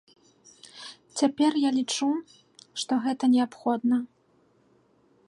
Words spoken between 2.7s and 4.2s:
што гэта неабходна.